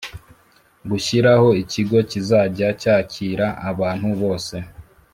gushyiraho 0.89 1.47
ikigo 1.61 1.97
kizajya 2.09 2.67
cyakira 2.81 3.47
abantu 3.71 4.07
bose 4.21 4.55